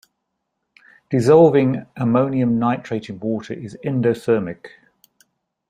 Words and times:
Dissolving 1.11 1.85
ammonium 1.95 2.57
nitrate 2.57 3.07
in 3.11 3.19
water 3.19 3.53
is 3.53 3.77
endothermic. 3.85 4.69